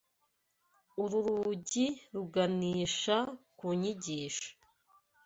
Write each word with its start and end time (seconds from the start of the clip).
Uru 1.01 1.17
rugi 1.25 1.85
ruganisha 2.13 3.17
ku 3.57 3.67
nyigisho. 3.79 4.49